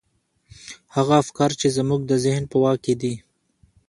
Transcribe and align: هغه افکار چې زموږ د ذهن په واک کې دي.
هغه 0.95 1.13
افکار 1.23 1.51
چې 1.59 1.67
زموږ 1.77 2.01
د 2.05 2.11
ذهن 2.25 2.43
په 2.51 2.57
واک 2.63 2.79
کې 2.85 2.93
دي. 3.01 3.13